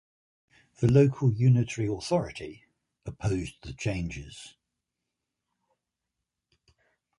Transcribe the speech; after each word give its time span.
The 0.79 0.91
local 0.91 1.31
unitary 1.31 1.85
authority 1.87 2.65
opposed 3.05 3.61
the 3.61 3.71
changes. 3.73 4.55